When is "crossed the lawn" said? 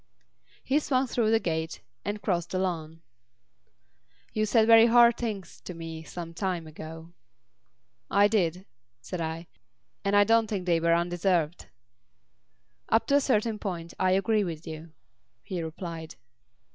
2.23-3.03